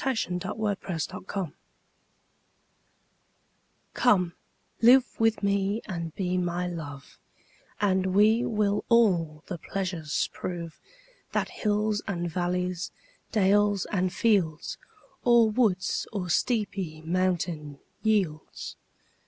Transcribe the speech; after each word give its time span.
The 0.01 0.05
Passionate 0.05 0.41
Shepherd 0.41 0.81
to 0.87 0.93
His 0.93 1.13
Love 1.13 1.53
COME 3.93 4.33
live 4.81 5.05
with 5.19 5.43
me 5.43 5.83
and 5.85 6.15
be 6.15 6.39
my 6.39 6.65
Love, 6.67 7.19
And 7.79 8.07
we 8.15 8.43
will 8.43 8.83
all 8.89 9.43
the 9.45 9.59
pleasures 9.59 10.27
prove 10.33 10.79
That 11.33 11.49
hills 11.49 12.01
and 12.07 12.27
valleys, 12.27 12.91
dales 13.31 13.85
and 13.91 14.11
fields, 14.11 14.79
Or 15.23 15.51
woods 15.51 16.07
or 16.11 16.31
steepy 16.31 17.01
mountain 17.03 17.77
yields. 18.01 18.77